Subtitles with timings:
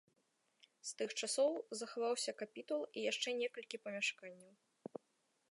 [0.91, 1.51] З тых часоў
[1.81, 4.53] захаваўся капітул і яшчэ некалькі памяшканняў.